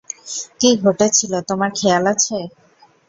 কী 0.59 0.69
ঘটেছিল 0.83 1.33
তোমার 1.49 1.69
খেয়াল 1.77 2.03
আছে? 2.13 2.37